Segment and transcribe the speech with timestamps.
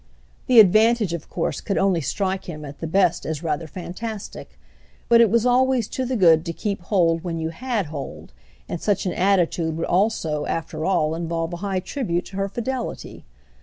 [0.47, 4.57] The advantage of course could only strike him at the best as rather fantastic;
[5.09, 8.33] but it was always to the good to keep hold when you had hold,
[8.67, 13.25] and such an attitude would also after all involve a high tribute to her fidelity.